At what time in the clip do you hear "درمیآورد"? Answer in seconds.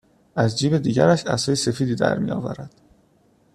1.95-2.73